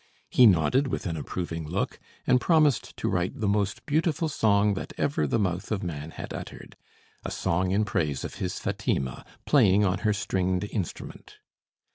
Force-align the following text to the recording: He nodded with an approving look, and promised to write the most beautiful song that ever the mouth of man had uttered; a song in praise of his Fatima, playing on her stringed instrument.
He 0.31 0.47
nodded 0.47 0.87
with 0.87 1.05
an 1.05 1.15
approving 1.15 1.67
look, 1.67 1.99
and 2.25 2.41
promised 2.41 2.97
to 2.97 3.07
write 3.07 3.39
the 3.39 3.47
most 3.47 3.85
beautiful 3.85 4.29
song 4.29 4.73
that 4.73 4.93
ever 4.97 5.27
the 5.27 5.37
mouth 5.37 5.71
of 5.71 5.83
man 5.83 6.09
had 6.09 6.33
uttered; 6.33 6.75
a 7.23 7.29
song 7.29 7.69
in 7.69 7.85
praise 7.85 8.23
of 8.23 8.33
his 8.41 8.57
Fatima, 8.57 9.23
playing 9.45 9.85
on 9.85 9.99
her 9.99 10.11
stringed 10.11 10.63
instrument. 10.63 11.35